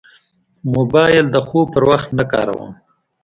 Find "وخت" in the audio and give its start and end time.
1.89-2.09